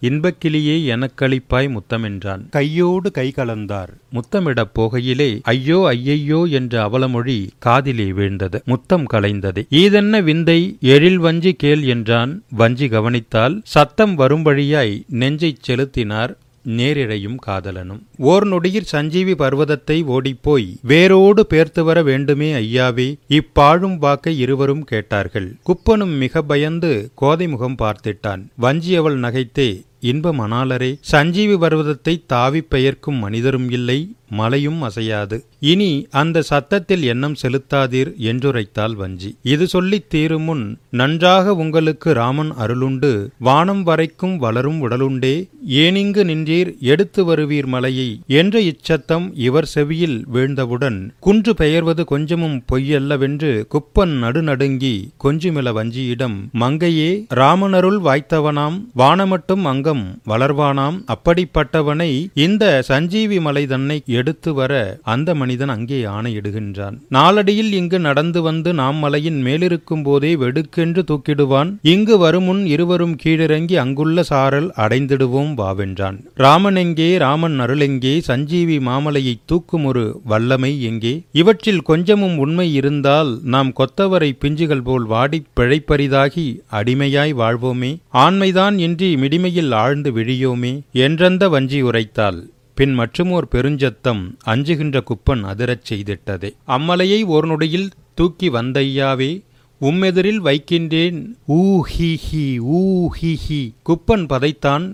இன்பக்கிளியே 0.00 0.76
எனக்களிப்பாய் 0.84 1.76
முத்தமென்றான். 1.76 2.48
கையோடு 2.50 3.10
கை 3.10 3.32
கலந்தார். 3.36 3.88
முத்தமிடப் 4.12 4.70
போகையிலே 4.74 5.40
ஐயோ 5.42 5.86
ஐயையோ 5.86 6.44
என்ற 6.44 6.88
அவலமொழி 6.88 7.48
காதிலே 7.58 8.12
வீழ்ந்தது. 8.12 8.64
முத்தம் 8.64 9.06
கலைந்தது. 9.12 9.66
ஈதென்ன 9.70 10.22
விந்தை 10.22 10.76
எழில் 10.80 11.18
வஞ்சி 11.18 11.52
கேள் 11.52 11.82
என்றான். 11.82 12.42
வஞ்சி 12.50 12.88
கவனித்தால் 12.88 13.60
சத்தம் 13.64 14.14
வரும் 14.14 14.42
வழியாய் 14.42 15.04
நெஞ்சைச் 15.08 15.62
செலுத்தினார் 15.62 16.38
நேரிழையும் 16.68 17.36
காதலனும். 17.46 18.00
ஓர் 18.18 18.46
நொடியில் 18.46 18.82
சஞ்சீவி 18.82 19.32
பர்வதத்தை 19.32 20.04
ஓடிப்போய் 20.04 20.76
வேரோடு 20.82 21.46
பேர்த்து 21.50 21.80
வர 21.80 22.02
வேண்டுமே 22.02 22.52
ஐயாவே 22.52 23.14
இப்பாழும் 23.28 23.98
வாக்கை 23.98 24.38
இருவரும் 24.38 24.84
கேட்டார்கள். 24.84 25.54
குப்பனும் 25.62 26.10
மிக 26.10 26.42
பயந்து 26.42 27.10
கோதை 27.14 27.48
முகம் 27.48 27.76
பார்த்திட்டான். 27.78 28.46
வஞ்சியவள் 28.62 29.16
நகைத்தே 29.16 29.80
இன்ப 30.00 30.32
மணாலரே 30.32 30.96
சஞ்சீவி 31.00 31.54
பர்வதத்தை 31.54 32.22
தாவிப் 32.32 32.70
பெயர்க்கும் 32.70 33.14
மனிதரும் 33.14 33.70
இல்லை 33.70 34.12
மலையும் 34.34 34.80
அசையாது. 34.82 35.36
இனி 35.64 35.90
அந்த 36.20 36.42
சத்தத்தில் 36.42 37.04
எண்ணம் 37.04 37.36
செலுத்தாதீர் 37.42 38.10
என்றுரைத்தாள் 38.30 38.94
வஞ்சி. 38.94 39.30
இது 39.52 39.64
சொல்லித் 39.66 40.08
தீருமுன் 40.14 40.64
நன்றாக 40.94 41.54
உங்களுக்கு 41.54 42.08
ராமன் 42.14 42.52
அருளுண்டு 42.58 43.12
வானம் 43.40 43.82
வரைக்கும் 43.82 44.36
வளரும் 44.36 44.80
உடலுண்டே 44.80 45.34
ஏனிங்கு 45.80 46.22
நின்றீர் 46.24 46.70
எடுத்து 46.86 47.20
வருவீர் 47.24 47.66
மலையை 47.66 48.08
என்ற 48.34 48.60
இச்சத்தம் 48.64 49.26
இவர் 49.44 49.68
செவியில் 49.74 50.18
வீழ்ந்தவுடன் 50.34 50.98
குன்று 51.20 51.52
பெயர்வது 51.54 52.04
கொஞ்சமும் 52.04 52.56
பொய்யல்லவென்று 52.72 53.52
குப்பன் 53.74 54.14
நடுநடுங்கி 54.22 54.94
கொஞ்சுமில 55.24 55.72
வஞ்சியிடம் 55.76 56.36
மங்கையே 56.60 57.10
ராமனருள் 57.34 58.00
வாய்த்தவனாம் 58.06 58.78
வானமட்டும் 58.96 59.64
அங்கம் 59.64 60.04
வளர்வானாம் 60.28 60.98
அப்படிப்பட்டவனை 61.14 62.10
இந்த 62.38 62.64
சஞ்சீவி 62.82 63.40
மலை 63.40 63.64
தன்னை 63.66 63.98
எடுத்து 64.24 64.54
வர 64.54 64.98
அந்த 65.02 65.34
மனிதன் 65.34 65.68
அங்கே 65.68 66.04
ஆணையிடுகின்றான். 66.04 66.96
நாளடியில் 67.10 67.72
இங்கு 67.72 67.98
நடந்து 67.98 68.42
வந்து 68.42 68.74
நாம் 68.74 68.96
மலையின் 68.96 69.40
மேலிருக்கும் 69.42 70.02
போதே 70.02 70.36
வெடுக்கென்று 70.36 71.04
தூக்கிடுவான். 71.10 71.76
இங்கு 71.82 72.18
வருமுன் 72.18 72.66
இருவரும் 72.66 73.16
கீழிறங்கி 73.24 73.76
அங்குள்ள 73.76 74.22
சாரல் 74.22 74.72
அடைந்திடுவோம் 74.76 75.52
வாவென்றான். 75.54 76.18
ராமன் 76.34 76.76
எங்கே? 76.76 77.18
ராமன் 77.18 77.60
அருளெங்கே 77.60 78.18
சஞ்சீவி 78.20 78.78
மாமலையை 78.78 79.34
தூக்கும் 79.46 79.84
ஒரு 79.84 80.20
வல்லமை 80.24 80.82
எங்கே? 80.82 81.20
இவற்றில் 81.32 81.82
கொஞ்சமும் 81.82 82.38
உண்மை 82.38 82.74
இருந்தால் 82.74 83.38
நாம் 83.42 83.72
கொத்தவரை 83.72 84.32
பிஞ்சுகள் 84.40 84.82
போல் 84.84 85.06
வாடிப் 85.06 85.52
பிழைப்பரிதாகி 85.56 86.60
அடிமையாய் 86.72 87.34
வாழ்வோமே? 87.34 87.96
ஆண்மைதான் 88.08 88.78
இன்றி 88.78 89.14
மிடிமையில் 89.14 89.74
ஆழ்ந்து 89.74 90.12
விழியோமே? 90.12 90.80
என்றந்த 90.92 91.48
வஞ்சி 91.48 91.82
உரைத்தாள். 91.82 92.40
பின் 92.74 92.98
மற்றுமோர் 92.98 93.46
பெருஞ்சத்தம் 93.50 94.22
அஞ்சுகின்ற 94.44 95.02
குப்பன் 95.02 95.42
அதிரச் 95.44 95.84
செய்திட்டதே. 95.90 96.50
அம்மலையை 96.66 97.26
ஒரு 97.26 97.46
நொடியில் 97.46 97.90
தூக்கி 98.14 98.50
வந்தையாவே 98.50 99.42
உம்மெதிரில் 99.80 100.40
வைக்கின்றேன் 100.40 101.18
ஊ 101.48 101.80
ஹி 101.92 102.18
ஹி 102.26 102.44
ஊ 102.74 103.06
ஹி 103.20 103.36
ஹி. 103.48 103.74
குப்பன் 103.88 104.26
பதைத்தான் 104.26 104.86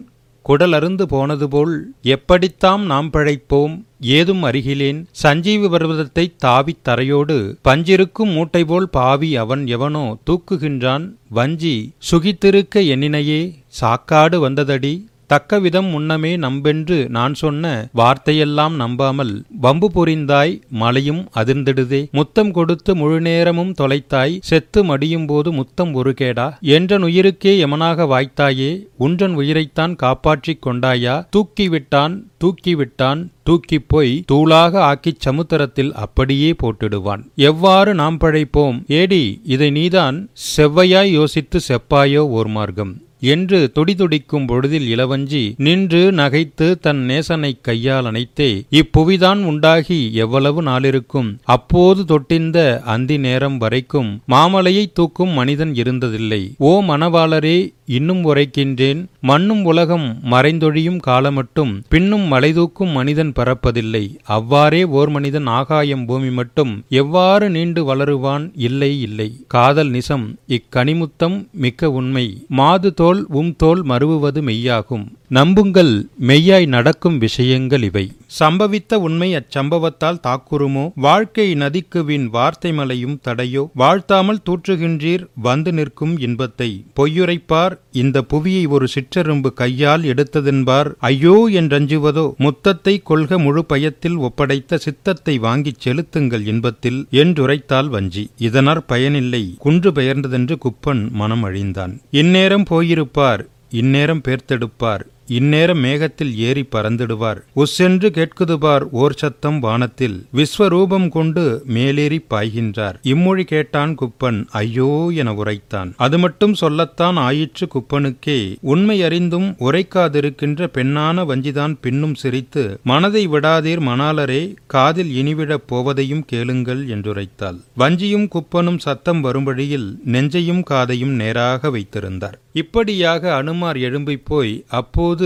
குடலருந்து 0.44 1.02
போனது 1.02 1.48
போல் 1.48 1.94
எப்படித்தாம் 2.04 2.82
நாம் 2.82 3.10
பிழைப்போம் 3.12 3.74
ஏதும் 4.00 4.42
அருகிலேன். 4.44 5.04
சஞ்சீவி 5.10 5.68
பர்வதத்தை 5.68 6.32
தாவித் 6.44 6.82
தரையோடு 6.88 7.36
பஞ்சிருக்கும் 7.68 8.32
மூட்டை 8.32 8.64
போல் 8.64 8.88
பாவி 8.90 9.36
அவன் 9.36 9.66
எவனோ 9.66 10.18
தூக்குகின்றான் 10.26 11.04
வஞ்சி 11.28 11.74
சுகித்திருக்க 12.10 12.86
எண்ணினையே 12.86 13.40
சாக்காடு 13.80 14.36
வந்ததடி 14.36 14.94
தக்க 15.30 15.58
விதம் 15.58 15.86
முன்னமே 15.86 16.36
நம்பென்று 16.36 17.08
நான் 17.08 17.34
சொன்ன 17.34 17.88
வார்த்தையெல்லாம் 17.92 18.74
நம்பாமல் 18.74 19.44
வம்பு 19.60 19.90
புரிந்தாய் 19.90 20.60
மலையும் 20.70 21.28
அதிர்ந்திடுதே. 21.36 22.00
முத்தம் 22.10 22.52
கொடுத்து 22.52 22.96
முழு 22.96 23.20
நேரமும் 23.20 23.74
தொலைத்தாய் 23.80 24.38
செத்து 24.40 24.84
மடியும் 24.84 25.26
போது 25.26 25.52
முத்தம் 25.52 25.92
ஒரு 25.92 26.14
கேடா. 26.20 26.46
என்றன் 26.60 27.04
உயிருக்கே 27.04 27.52
எமனாக 27.64 28.06
வாய்த்தாயே 28.14 28.70
உன்றன் 28.96 29.34
உயிரைத்தான் 29.34 29.96
காப்பாற்றிக் 29.96 30.66
கொண்டாயா. 30.66 31.14
தூக்கிவிட்டான் 31.36 32.14
தூக்கிவிட்டான் 32.40 33.22
தூக்கிப் 33.44 33.88
போய் 33.88 34.24
தூளாக 34.32 34.74
ஆக்கிச் 34.90 35.20
சமுத்திரத்தில் 35.20 35.94
அப்படியே 35.94 36.54
போட்டிடுவான். 36.62 37.22
எவ்வாறு 37.34 37.94
நாம் 37.94 38.18
பழைப்போம் 38.18 38.82
ஏடி 38.86 39.40
இதை 39.44 39.70
நீதான் 39.70 40.28
செவ்வையாய் 40.56 41.12
யோசித்து 41.12 41.60
செப்பாயோ 41.68 42.24
ஓர் 42.38 42.48
மார்க்கம். 42.48 42.94
என்று 43.20 43.72
தொடிதுடிக்கும் 43.74 44.46
பொழுதில் 44.46 44.96
இளவஞ்சி 44.96 45.52
நின்று 45.56 46.12
நகைத்து 46.12 46.78
தன் 46.80 47.06
நேசனைக் 47.08 47.60
கையால் 47.62 48.04
அணைத்தே 48.04 48.62
இப்புவிதான் 48.70 49.42
உண்டாகி 49.42 50.12
எவ்வளவு 50.12 50.62
நாளிருக்கும்? 50.62 51.38
அப்போது 51.44 52.04
தொட்டிந்த 52.04 52.82
அந்தி 52.84 53.18
நேரம் 53.18 53.58
வரைக்கும் 53.58 54.20
மாமலையை 54.28 54.86
தூக்கும் 54.92 55.30
மனிதன் 55.30 55.72
இருந்ததில்லை. 55.72 56.50
ஓ 56.58 56.82
மணவாளரே 56.82 57.72
இன்னும் 57.84 58.24
உரைக்கின்றேன். 58.24 59.06
மண்ணும் 59.20 59.64
உலகம் 59.64 60.18
மறைந்தொழியும் 60.30 60.98
காலமட்டும் 61.06 61.82
பின்னும் 61.88 62.26
மலை 62.26 62.52
தூக்கும் 62.52 62.88
மனிதன் 62.88 63.32
பறப்பதில்லை 63.38 64.16
அவ்வாறே 64.22 64.84
ஓர் 64.84 65.08
மனிதன் 65.08 65.46
ஆகாயம் 65.46 66.06
பூமி 66.06 66.30
மட்டும் 66.30 66.84
எவ்வாறு 66.88 67.50
நீண்டு 67.50 67.94
வளருவான்? 67.94 68.50
இல்லை 68.54 69.00
இல்லை. 69.00 69.32
காதல் 69.48 69.90
நிசம் 69.90 70.36
இக்கனிமுத்தம் 70.48 71.50
மிக்க 71.52 71.90
உண்மை. 71.90 72.44
மாது 72.48 72.94
தோல் 72.94 73.09
உம் 73.28 73.56
தோல் 73.56 73.82
மறுவுவது 73.82 74.40
மெய்யாகும். 74.42 75.06
நம்புங்கள் 75.30 75.90
மெய்யாய் 76.28 76.64
நடக்கும் 76.66 77.18
விஷயங்கள் 77.18 77.82
இவை. 77.82 78.02
சம்பவித்த 78.38 78.94
உண்மை 78.94 79.28
அச்சம்பவத்தால் 79.34 80.18
தாக்குறுமோ? 80.24 80.84
வாழ்க்கை 80.94 81.54
நதிக்குவின் 81.54 82.24
வார்த்தை 82.24 82.72
மலையும் 82.72 83.20
தடையோ? 83.28 83.62
வாழ்த்தாமல் 83.74 84.40
தூற்றுகின்றீர் 84.46 85.24
வந்து 85.42 85.72
நிற்கும் 85.72 86.14
இன்பத்தை. 86.18 86.68
பொய்யுரைப்பார் 86.96 87.76
இந்த 87.92 88.22
புவியை 88.22 88.64
ஒரு 88.66 88.88
சிற்றெரும்பு 88.94 89.52
கையால் 89.52 90.02
எடுத்ததென்பார். 90.02 90.90
ஐயோ 91.10 91.36
என்றஞ்சுவதோ 91.52 92.26
முத்தத்தை 92.46 92.96
கொள்க 93.02 93.38
முழு 93.38 93.64
பயத்தில் 93.64 94.18
ஒப்படைத்த 94.18 94.78
சித்தத்தை 94.78 95.38
வாங்கிச் 95.38 95.80
செலுத்துங்கள் 95.80 96.46
இன்பத்தில் 96.46 97.00
என்றுரைத்தால் 97.22 97.88
வஞ்சி. 97.88 98.26
இதனார் 98.38 98.82
பயனில்லை 98.86 99.44
குன்று 99.58 99.92
பெயர்ந்ததென்று 99.92 100.58
குப்பன் 100.66 101.04
மனம் 101.12 101.42
அழிந்தான் 101.42 102.00
இந்நேரம் 102.10 102.68
போயிருப்பார் 102.70 103.44
இந்நேரம் 103.80 104.20
பேர்த்தெடுப்பார். 104.26 105.02
இந்நேரம் 105.38 105.78
மேகத்தில் 105.78 106.32
ஏறி 106.36 106.64
பறந்திடுவார். 106.72 107.40
உஸ்ஸென்று 107.56 108.08
கேட்குதுபார் 108.10 108.84
ஓர் 108.90 109.12
சத்தம் 109.12 109.58
வானத்தில். 109.58 110.16
விஸ்வரூபம் 110.34 111.08
கொண்டு 111.08 111.62
மேலேறி 111.66 112.18
பாய்கின்றார். 112.30 112.96
இம்மொழி 113.02 113.44
கேட்டான் 113.44 113.92
குப்பன் 114.00 114.38
ஐயோ 114.50 115.10
என 115.14 115.32
உரைத்தான். 115.32 115.90
அது 115.96 116.18
மட்டும் 116.18 116.54
சொல்லத்தான் 116.54 117.16
ஆயிற்று 117.16 117.68
குப்பனுக்கே. 117.74 118.38
உண்மை 118.72 119.02
அறிந்தும் 119.02 119.48
உரைக்காதிருக்கின்ற 119.60 120.68
பெண்ணான 120.78 121.24
வஞ்சிதான் 121.30 121.76
பின்னும் 121.80 122.14
சிரித்து 122.14 122.64
மனதை 122.82 123.28
விடாதீர் 123.28 123.84
மணாலரே 123.90 124.42
காதில் 124.66 125.12
இனிவிடப் 125.20 125.66
போவதையும் 125.70 126.26
கேளுங்கள் 126.26 126.82
என்றுரைத்தாள். 126.86 127.60
வஞ்சியும் 127.78 128.28
குப்பனும் 128.28 128.78
சத்தம் 128.78 129.24
வரும்படியில் 129.24 129.88
நெஞ்சையும் 130.12 130.62
காதையும் 130.70 131.14
நேராக 131.22 131.70
வைத்திருந்தார். 131.70 132.38
இப்படியாக 132.52 133.34
அனுமார் 133.34 133.76
எழும்பிப் 133.76 134.24
போய் 134.24 134.54
அப்போது 134.68 135.19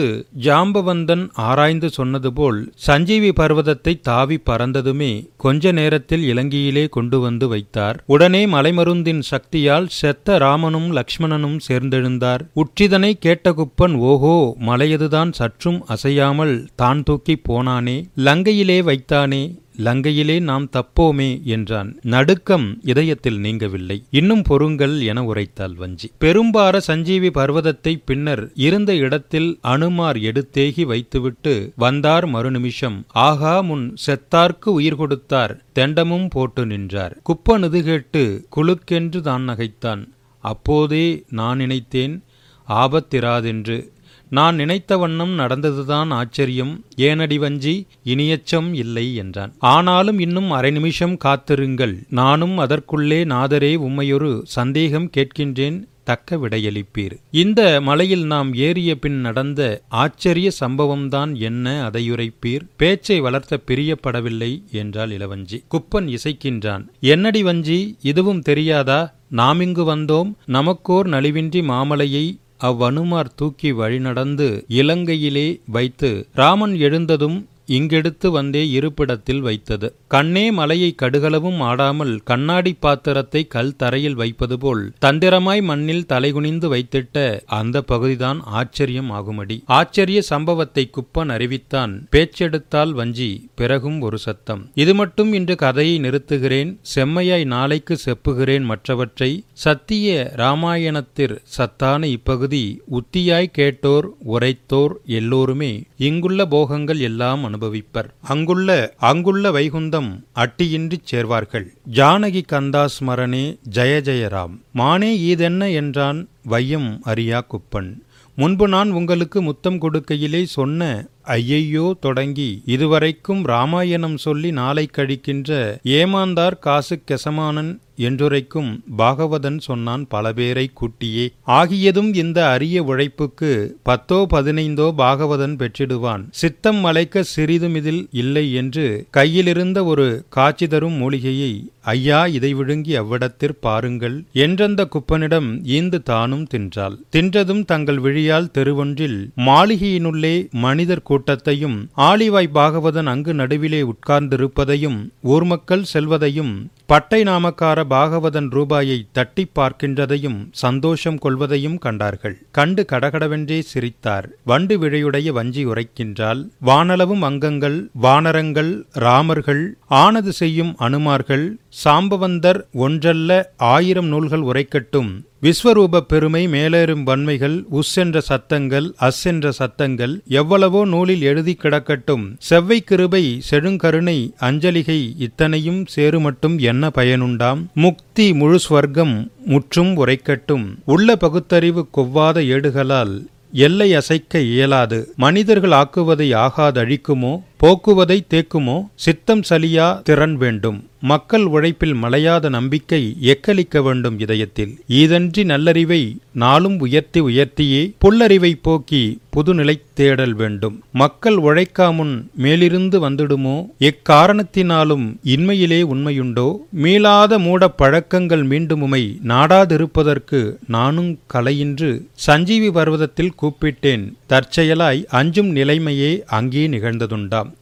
ஜாம்பவந்தன் 0.44 1.24
ஆராய்ந்து 1.32 1.90
சொன்னது 1.90 2.32
போல் 2.32 2.72
சஞ்சீவி 2.86 3.30
பர்வதத்தை 3.40 3.94
தாவி 4.00 4.38
பறந்ததுமே 4.50 5.12
கொஞ்ச 5.36 5.72
நேரத்தில் 5.72 6.22
இலங்கையிலே 6.22 6.84
கொண்டு 6.88 7.20
வந்து 7.20 7.48
வைத்தார். 7.48 8.02
உடனே 8.06 8.46
மலைமருந்தின் 8.46 9.22
சக்தியால் 9.30 9.88
செத்த 10.00 10.38
ராமனும் 10.38 10.88
லக்ஷ்மணனும் 10.96 11.58
சேர்ந்தெழுந்தார். 11.68 12.44
உற்றிதனை 12.62 13.12
கேட்ட 13.18 13.52
குப்பன் 13.52 13.96
ஓஹோ 14.10 14.36
மலையதுதான் 14.66 15.32
சற்றும் 15.32 15.80
அசையாமல் 15.86 16.54
தான் 16.76 17.02
தூக்கிப் 17.02 17.44
போனானே 17.48 17.96
லங்கையிலே 18.16 18.82
வைத்தானே 18.82 19.42
லங்கையிலே 19.78 20.40
நாம் 20.40 20.68
தப்போமே 20.70 21.42
என்றான். 21.42 21.98
நடுக்கம் 22.02 22.78
இதயத்தில் 22.82 23.38
நீங்கவில்லை. 23.38 24.02
இன்னும் 24.10 24.42
பொறுங்கள் 24.42 25.00
என 25.00 25.22
உரைத்தாள் 25.22 25.74
வஞ்சி. 25.74 26.10
பெரும்பார 26.18 26.80
சஞ்சீவி 26.80 27.28
பர்வதத்தை 27.28 28.02
பின்னர் 28.04 28.50
இருந்த 28.54 28.94
இடத்தில் 28.94 29.58
அனுமார் 29.60 30.16
எடுத்தேகி 30.16 30.82
வைத்துவிட்டு 30.82 31.72
வந்தார் 31.76 32.28
மறுநிமிஷம். 32.28 33.02
ஆகா 33.08 33.60
முன் 33.60 33.94
செத்தார்க்கு 34.06 34.64
உயிர் 34.64 34.96
கொடுத்தார். 34.96 35.62
தெண்டமும் 35.74 36.30
போட்டு 36.30 36.66
நின்றார். 36.66 37.18
குப்பனுது 37.22 37.82
கேட்டு 37.82 38.46
குலுக்கென்று 38.56 39.20
தான் 39.20 39.48
நகைத்தான். 39.48 40.08
அப்போதே 40.38 41.24
நான் 41.30 41.56
நினைத்தேன் 41.56 42.22
ஆபத்திராதென்று 42.68 43.92
நான் 44.34 44.54
நினைத்த 44.54 44.96
வண்ணம் 44.96 45.38
நடந்ததுதான் 45.38 46.08
ஆச்சரியம். 46.10 46.84
ஏனடி 46.96 47.36
வஞ்சி 47.36 47.86
இனியச்சம் 48.04 48.70
இல்லை 48.72 49.14
என்றான். 49.14 49.52
ஆனாலும் 49.58 50.18
இன்னும் 50.18 50.50
அரை 50.50 50.70
நிமிஷம் 50.70 51.16
காத்திருங்கள். 51.16 51.94
நானும் 52.08 52.58
அதற்குள்ளே 52.58 53.24
நாதரே 53.24 53.72
உம்மையொரு 53.76 54.40
சந்தேகம் 54.44 55.10
கேட்கின்றேன். 55.16 55.78
தக்க 56.04 56.36
விடையளிப்பீர். 56.36 57.14
இந்த 57.30 57.80
மலையில் 57.80 58.26
நாம் 58.26 58.54
ஏறிய 58.54 58.94
பின் 58.94 59.18
நடந்த 59.20 59.82
ஆச்சரிய 59.88 60.50
சம்பவம்தான் 60.60 61.32
என்ன 61.38 61.88
அதையுரைப்பீர். 61.88 62.64
பேச்சை 62.76 63.20
வளர்த்த 63.20 63.60
பிரியப்படவில்லை 63.66 64.52
என்றாள் 64.72 65.10
இளவஞ்சி. 65.10 65.58
குப்பன் 65.68 66.16
இசைக்கின்றான். 66.16 66.84
என்னடி 67.00 67.42
வஞ்சி 67.42 67.96
இதுவும் 68.02 68.42
தெரியாதா? 68.42 69.00
நாமிங்கு 69.32 69.84
வந்தோம். 69.92 70.30
நமக்கோர் 70.48 71.08
நலிவின்றி 71.14 71.60
மாமலையை 71.70 72.26
அவ்வனுமார் 72.60 73.34
தூக்கி 73.36 73.72
வழிநடந்து 73.72 74.48
இலங்கையிலே 74.74 75.46
வைத்து 75.68 76.10
ராமன் 76.32 76.74
எழுந்ததும் 76.80 77.38
இங்கெடுத்து 77.66 78.28
வந்தே 78.28 78.70
இருப்பிடத்தில் 78.70 79.40
வைத்தது. 79.40 79.94
கண்ணே 80.08 80.50
மலையை 80.50 80.94
கடுகளவும் 81.02 81.58
ஆடாமல் 81.58 82.20
கண்ணாடி 82.24 82.72
பாத்திரத்தை 82.72 83.46
கல் 83.46 83.76
தரையில் 83.76 84.14
வைப்பது 84.14 84.58
போல் 84.58 84.92
தந்திரமாய் 85.04 85.62
மண்ணில் 85.62 86.06
தலைகுனிந்து 86.08 86.68
வைத்திட்ட 86.74 87.42
அந்த 87.46 87.82
பகுதிதான் 87.82 88.40
ஆச்சரியம் 88.44 89.10
ஆகுமடி. 89.10 89.62
ஆச்சரிய 89.64 90.22
சம்பவத்தை 90.22 90.90
குப்பன் 90.90 91.28
அறிவித்தான். 91.28 92.08
பேச்செடுத்தால் 92.10 92.92
வஞ்சி 92.92 93.48
பிறகும் 93.54 94.00
ஒரு 94.00 94.18
சத்தம். 94.18 94.70
இது 94.74 94.94
மட்டும் 94.94 95.32
இன்று 95.32 95.56
கதையை 95.56 96.00
நிறுத்துகிறேன். 96.00 96.76
செம்மையாய் 96.94 97.44
நாளைக்கு 97.44 97.98
செப்புகிறேன் 98.04 98.62
மற்றவற்றை. 98.62 99.44
சத்திய 99.52 100.32
ராமாயணத்திற் 100.36 101.36
சத்தான 101.42 102.06
இப்பகுதி 102.06 102.82
உத்தியாய் 102.86 103.50
கேட்டோர் 103.52 104.08
உரைத்தோர் 104.26 104.94
எல்லோருமே. 105.06 105.82
இங்குள்ள 105.96 106.46
போகங்கள் 106.46 106.98
எல்லாம் 106.98 107.52
அனுபவிப்பர். 107.54 108.08
அங்குள்ள 108.20 108.94
அங்குள்ள 108.96 109.50
வைகுந்தம் 109.50 110.10
அட்டியின்றிச் 110.34 111.08
சேர்வார்கள். 111.10 111.66
ஜானகி 111.94 112.42
கந்தா 112.46 112.88
ஸ்மரணே 112.96 113.44
ஜெய 113.72 113.94
ஜெயராம் 114.08 114.56
மானே 114.72 115.12
ஈதென்ன 115.30 115.72
என்றான் 115.72 116.28
வையம் 116.44 117.00
அறியா 117.02 117.46
குப்பன். 117.52 117.92
முன்பு 118.36 118.68
நான் 118.68 118.90
உங்களுக்கு 118.90 119.42
முத்தம் 119.42 119.76
கொடுக்கையிலே 119.82 120.44
சொன்ன 120.44 121.08
ஐயையோ 121.22 121.96
தொடங்கி 122.00 122.62
இதுவரைக்கும் 122.64 123.42
ராமாயணம் 123.44 124.16
சொல்லி 124.16 124.50
நாளை 124.52 124.88
கழிக்கின்ற 124.96 125.50
ஏமாந்தார் 125.98 126.58
காசு 126.58 127.02
கெசமானன் 127.04 127.70
என்றுரைக்கும் 127.98 128.70
பாகவதன் 128.98 129.58
சொன்னான் 129.58 130.04
பல 130.06 130.32
பேரை 130.32 130.66
கூட்டியே 130.80 131.26
ஆகியதும் 131.58 132.10
இந்த 132.14 132.38
அரிய 132.50 132.82
உழைப்புக்கு 132.82 133.50
பத்தோ 133.82 134.18
பதினைந்தோ 134.30 134.88
பாகவதன் 134.98 135.56
பெற்றிடுவான். 135.56 136.24
சித்தம் 136.32 136.76
மலைக்க 136.76 137.22
சிறிதும் 137.22 137.74
இதில் 137.74 138.02
இல்லை 138.22 138.46
என்று 138.52 138.86
கையிலிருந்த 139.10 139.78
ஒரு 139.84 140.06
காட்சி 140.28 140.66
தரும் 140.66 140.98
மூலிகையை 141.02 141.52
ஐயா 141.94 142.26
இதை 142.26 142.54
விழுங்கி 142.54 142.92
அவ்விடத்திற் 142.96 143.58
பாருங்கள் 143.60 144.14
என்றந்த 144.44 144.88
குப்பனிடம் 144.94 145.48
ஈந்து 145.68 146.02
தானும் 146.02 146.46
தின்றாள். 146.46 146.96
தின்றதும் 147.16 147.64
தங்கள் 147.64 147.98
விழியால் 147.98 148.52
தெருவொன்றில் 148.54 149.18
மாளிகையினுள்ளே 149.48 150.34
மனிதர் 150.64 151.02
கூட்டத்தையும் 151.02 151.76
ஆலிவாய் 152.08 152.54
பாகவதன் 152.54 153.06
அங்கு 153.06 153.34
நடுவிலே 153.34 153.80
உட்கார்ந்திருப்பதையும் 153.92 154.98
ஊர் 155.24 155.44
மக்கள் 155.44 155.84
செல்வதையும் 155.84 156.52
பட்டை 156.86 157.22
நாமக்கார 157.22 157.78
பாகவதன் 157.90 158.48
ரூபாயை 158.50 159.06
தட்டி 159.12 159.44
பார்க்கின்றதையும் 159.58 160.48
சந்தோஷம் 160.50 161.18
கொள்வதையும் 161.18 161.78
கண்டார்கள். 161.78 162.34
கண்டு 162.50 162.84
கடகடவென்றே 162.92 163.58
சிரித்தார். 163.60 164.26
வண்டு 164.44 164.78
விழையுடைய 164.78 165.28
வஞ்சி 165.28 165.66
உரைக்கின்றால் 165.66 166.42
வானளவும் 166.66 167.22
அங்கங்கள் 167.22 167.88
வானரங்கள் 167.92 168.86
ராமர்கள் 168.98 169.64
ஆனது 170.02 170.32
செய்யும் 170.32 170.70
அனுமார்கள் 170.86 171.44
சாம்பவந்தர் 171.82 172.58
ஒன்றல்ல 172.84 173.30
ஆயிரம் 173.56 174.06
நூல்கள் 174.06 174.44
உரைக்கட்டும். 174.50 175.10
விஸ்வரூப 175.42 176.00
பெருமை 176.10 176.42
மேலேறும் 176.54 177.02
வன்மைகள் 177.02 177.56
உஸ் 177.78 177.94
என்ற 178.02 178.20
சத்தங்கள் 178.28 178.86
அஸ் 179.08 179.22
என்ற 179.24 179.52
சத்தங்கள் 179.52 180.14
எவ்வளவோ 180.40 180.80
நூலில் 180.92 181.24
எழுதி 181.30 181.54
கிடக்கட்டும். 181.62 182.24
செவ்வை 182.48 182.78
கிருபை 182.80 183.24
செழுங்கருணை 183.50 184.16
அஞ்சலிகை 184.48 184.98
இத்தனையும் 185.26 185.82
சேருமட்டும் 185.96 186.56
என்ன 186.70 186.90
பயனுண்டாம்? 186.98 187.62
முக்தி 187.74 188.26
முழு 188.32 188.58
ஸ்வர்க்கம் 188.68 189.14
முற்றும் 189.52 189.92
உரைக்கட்டும். 189.96 190.66
உள்ள 190.94 191.16
பகுத்தறிவு 191.16 191.84
கொவ்வாத 191.96 192.40
ஏடுகளால் 192.54 193.14
எல்லை 193.56 193.94
அசைக்க 193.94 194.38
இயலாது. 194.38 195.12
மனிதர்கள் 195.16 195.70
ஆக்குவதை 195.70 196.28
ஆகாதழிக்குமோ 196.34 197.40
போக்குவதை 197.56 198.26
தேக்குமோ 198.34 198.86
சித்தம் 198.94 199.42
சலியா 199.50 200.02
திறன் 200.02 200.36
வேண்டும். 200.36 200.88
மக்கள் 201.10 201.44
உழைப்பில் 201.44 201.94
மலையாத 201.94 202.48
நம்பிக்கை 202.48 203.16
எக்களிக்க 203.22 203.82
வேண்டும் 203.82 204.18
இதயத்தில். 204.18 204.70
ஈதன்றி 204.88 205.44
நல்லறிவை 205.44 206.16
நாளும் 206.32 206.80
உயர்த்தி 206.80 207.20
உயர்த்தியே 207.20 207.80
புல்லறிவை 208.04 208.52
போக்கி 208.62 209.18
புதுநிலை 209.34 209.74
தேடல் 209.94 210.34
வேண்டும். 210.34 210.82
மக்கள் 210.92 211.36
உழைக்காமுன் 211.36 212.14
மேலிருந்து 212.34 213.10
வந்துடுமோ? 213.10 213.56
எக்காரணத்தினாலும் 213.80 215.04
இன்மையிலே 215.24 215.80
உண்மையுண்டோ? 215.82 216.48
மீளாத 216.82 217.38
மூட 217.38 217.68
பழக்கங்கள் 217.68 218.46
மீண்டுமுமை 218.46 219.02
நாடாதிருப்பதற்கு 219.28 220.40
நானும் 220.66 221.18
கலையின்று 221.34 221.90
சஞ்சீவி 222.14 222.70
பர்வதத்தில் 222.70 223.36
கூப்பிட்டேன். 223.42 224.06
தற்செயலாய் 224.28 225.04
அஞ்சும் 225.10 225.50
நிலைமையே 225.50 226.22
அங்கே 226.26 226.68
நிகழ்ந்ததுண்டாம். 226.68 227.52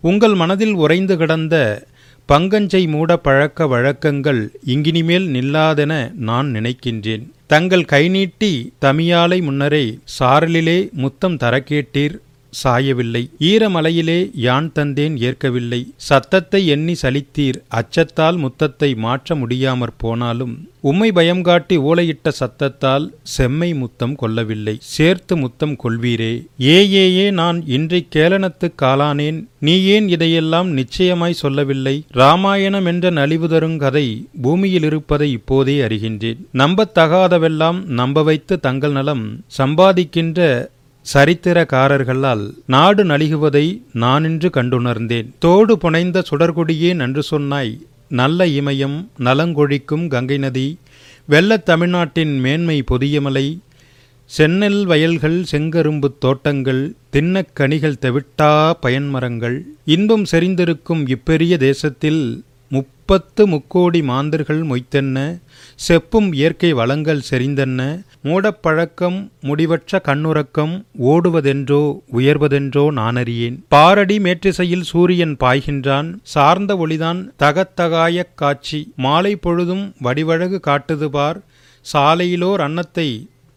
உங்கள் 0.00 0.34
மனதில் 0.34 0.72
உறைந்து 0.74 1.16
கிடந்த 1.16 1.56
பங்கஞ்சை 2.28 2.88
மூட 2.88 3.16
பழக்க 3.16 3.66
வழக்கங்கள் 3.66 4.50
இங்கினிமேல் 4.66 5.24
நில்லாதென 5.36 6.14
நான் 6.14 6.48
நினைக்கின்றேன். 6.54 7.24
தங்கள் 7.46 7.84
கைநீட்டி 7.84 8.50
தமியாலை 8.80 9.42
முன்னரே 9.42 9.98
சாரலிலே 10.18 10.90
முத்தம் 10.92 11.36
தர 11.36 11.60
கேட்டீர் 11.60 12.14
சாயவில்லை. 12.52 13.22
ஈரமலையிலே 13.40 14.30
யான் 14.34 14.72
தந்தேன் 14.74 15.16
ஏற்கவில்லை. 15.18 15.80
சத்தத்தை 15.96 16.66
எண்ணி 16.66 16.94
சலித்தீர். 17.02 17.58
அச்சத்தால் 17.68 18.38
முத்தத்தை 18.44 18.96
மாற்ற 18.96 19.34
முடியாமற் 19.34 19.98
போனாலும் 19.98 20.54
உம்மை 20.80 21.12
பயம் 21.12 21.42
காட்டி 21.42 21.76
ஊளையிட்ட 21.78 22.28
சத்தத்தால் 22.40 23.04
செம்மை 23.22 23.74
முத்தம் 23.74 24.14
கொள்ளவில்லை. 24.14 24.76
சேர்த்து 24.80 25.36
முத்தம் 25.36 25.76
கொள்வீரே. 25.84 26.32
ஏ 26.60 26.78
ஏ 26.92 27.04
ஏ 27.18 27.30
நான் 27.30 27.66
இன்றை 27.66 28.00
கேளனத்து 28.16 28.68
காலானேன். 28.82 29.38
நீ 29.58 29.84
ஏன் 29.84 30.08
இதையெல்லாம் 30.08 30.70
நிச்சயமாய் 30.70 31.40
சொல்லவில்லை? 31.42 32.04
ராமாயணம் 32.10 32.86
என்ற 32.86 33.10
நலிவு 33.10 33.48
தரும் 33.48 33.78
கதை 33.78 34.06
பூமியில் 34.42 34.82
இருப்பதை 34.82 35.30
இப்போதே 35.32 35.78
அறிகின்றேன். 35.80 36.40
நம்பத்தகாதவெல்லாம் 36.52 37.84
நம்ப 38.00 38.22
வைத்து 38.22 38.60
தங்கள் 38.60 38.92
நலம் 38.92 39.24
சம்பாதிக்கின்ற 39.58 40.70
சரித்திரக்காரர்களால் 41.14 42.54
நாடு 42.66 43.04
நலிகுவதை 43.04 43.82
நானின்று 43.92 44.50
கண்டுணர்ந்தேன். 44.50 45.30
தோடு 45.38 45.78
புனைந்த 45.78 46.24
சுடர்கொடியே 46.30 46.94
நன்று 46.94 47.22
சொன்னாய். 47.22 47.86
நல்ல 48.08 48.46
இமயம் 48.46 49.06
நலங்கொழிக்கும் 49.18 50.08
கங்கை 50.08 50.38
நதி. 50.38 50.78
வெள்ளத் 51.26 51.64
தமிழ்நாட்டின் 51.64 52.40
மேன்மை 52.40 52.84
பொதியமலை 52.90 53.58
சென்னல் 54.38 54.82
வயல்கள் 54.82 55.44
செங்கரும்புத் 55.52 56.18
தோட்டங்கள். 56.18 56.94
தின்னக்கனிகள் 57.12 57.52
கனிகள் 57.52 57.98
தெவிட்டா 57.98 58.78
பயன்மரங்கள். 58.82 59.60
இன்பம் 59.84 60.24
செறிந்திருக்கும் 60.30 61.14
இப்பெரிய 61.14 61.56
தேசத்தில் 61.56 62.44
முப்பத்து 62.74 63.42
முக்கோடி 63.46 64.00
மாந்தர்கள் 64.02 64.60
மொய்த்தென்ன 64.70 65.18
செப்பும் 65.86 66.28
இயற்கை 66.32 66.70
வளங்கள் 66.72 67.20
செறிந்தென்ன 67.30 67.80
மூடப்பழக்கம் 68.22 69.18
முடிவற்ற 69.40 70.00
கண்ணுறக்கம் 70.08 70.74
ஓடுவதென்றோ 71.12 71.82
உயர்வதென்றோ 72.12 72.84
நானறியேன். 73.00 73.56
பாரடி 73.68 74.16
மேற்றிசையில் 74.18 74.86
சூரியன் 74.90 75.36
பாய்கின்றான் 75.40 76.08
சார்ந்த 76.34 76.74
ஒளிதான் 76.84 77.20
தகத்தகாய 77.38 78.24
காட்சி. 78.34 78.80
மாலை 78.96 79.34
பொழுதும் 79.36 79.84
வடிவழகு 79.98 80.60
காட்டுது 80.66 81.08
பார் 81.16 81.40
சாலையிலோர் 81.86 82.62
அன்னத்தை 82.68 83.08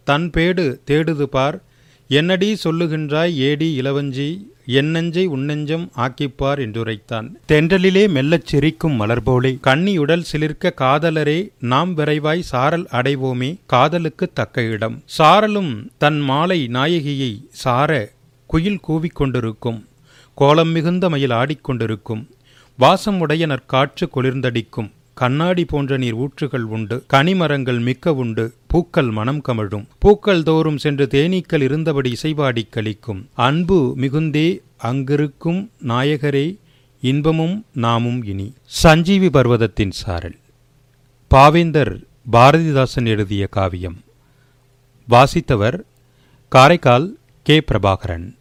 தன்பேடு 0.08 0.66
தேடுது 0.90 1.28
பார். 1.36 1.58
என்னடி 2.08 2.58
சொல்லுகின்றாய் 2.64 3.34
ஏடி 3.34 3.80
இளவஞ்சி? 3.80 4.40
என்னெஞ்சை 4.66 5.26
உன்னெஞ்சம் 5.26 5.92
ஆக்கிப்பார் 5.98 6.60
என்றுரைத்தான். 6.60 7.28
தென்றலிலே 7.48 8.10
மெல்லச் 8.10 8.46
சிரிக்கும் 8.46 9.00
மலர்போலே. 9.02 9.58
கண்ணியுடல் 9.64 10.24
சிலிர்க்க 10.32 10.74
காதலரே 10.78 11.50
நாம் 11.60 11.98
விரைவாய் 11.98 12.40
சாரல் 12.40 12.88
அடைவோமே 12.92 13.60
காதலுக்கு 13.66 14.30
தக்க 14.34 14.62
இடம். 14.62 15.04
சாரலும் 15.18 15.88
தன் 15.98 16.20
மாலை 16.20 16.70
நாயகியை 16.74 17.46
சார 17.50 18.12
குயில் 18.48 18.80
கூவிக்கொண்டிருக்கும் 18.88 19.86
கோலம் 20.36 20.70
மிகுந்த 20.70 21.10
மயில் 21.10 21.30
ஆடிக்கொண்டிருக்கும் 21.30 22.28
வாசம் 22.78 23.20
உடைய 23.20 23.46
நற்காற்று 23.46 24.10
குளிர்ந்தடிக்கும். 24.16 24.92
கண்ணாடி 25.16 25.66
போன்ற 25.66 25.98
நீர் 25.98 26.16
ஊற்றுகள் 26.16 26.66
உண்டு. 26.76 27.06
கனிமரங்கள் 27.14 27.80
மிக்க 27.80 28.14
உண்டு. 28.14 28.54
பூக்கள் 28.68 29.10
மனம் 29.10 29.42
கமழும். 29.42 29.88
பூக்கள் 30.00 30.44
தோறும் 30.44 30.78
சென்று 30.78 31.06
தேனீக்கள் 31.06 31.62
இருந்தபடி 31.62 32.14
இசைவாடி 32.22 32.64
கழிக்கும் 32.70 33.26
அன்பு 33.34 33.96
மிகுந்தே 33.98 34.62
அங்கிருக்கும் 34.78 35.72
நாயகரே 35.88 36.58
இன்பமும் 37.02 37.66
நாமும் 37.74 38.24
இனி. 38.24 38.54
சஞ்சீவி 38.66 39.30
பர்வதத்தின் 39.30 39.92
சாரல். 39.92 40.38
பாவேந்தர் 41.36 42.04
பாரதிதாசன் 42.32 43.06
எழுதிய 43.06 43.48
காவியம். 43.48 43.98
வாசித்தவர் 45.10 45.80
காரைக்கால் 46.50 47.18
கே. 47.44 47.62
பிரபாகரன். 47.62 48.36